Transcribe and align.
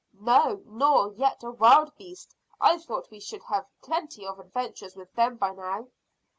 "No, 0.19 0.63
nor 0.65 1.13
yet 1.13 1.43
a 1.43 1.51
wild 1.51 1.95
beast. 1.95 2.33
I 2.59 2.79
thought 2.79 3.11
we 3.11 3.19
should 3.19 3.43
have 3.43 3.67
had 3.67 3.81
plenty 3.85 4.25
of 4.25 4.39
adventures 4.39 4.95
with 4.95 5.13
them 5.13 5.35
by 5.37 5.51
now." 5.53 5.89